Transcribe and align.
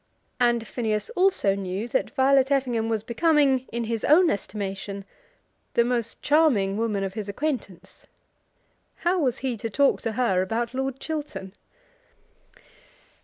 And 0.39 0.67
Phineas 0.67 1.11
also 1.11 1.53
knew 1.53 1.87
that 1.89 2.09
Violet 2.15 2.49
Effingham 2.49 2.89
was 2.89 3.03
becoming, 3.03 3.67
in 3.71 3.83
his 3.83 4.03
own 4.03 4.31
estimation, 4.31 5.05
the 5.75 5.83
most 5.85 6.23
charming 6.23 6.75
woman 6.75 7.03
of 7.03 7.13
his 7.13 7.29
acquaintance. 7.29 8.07
How 9.05 9.19
was 9.19 9.37
he 9.45 9.55
to 9.57 9.69
talk 9.69 10.01
to 10.01 10.13
her 10.13 10.41
about 10.41 10.73
Lord 10.73 10.99
Chiltern? 10.99 11.51